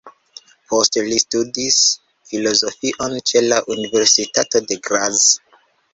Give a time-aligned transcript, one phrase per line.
[0.71, 1.77] Poste li studis
[2.31, 5.29] filozofion ĉe la Universitato de Graz.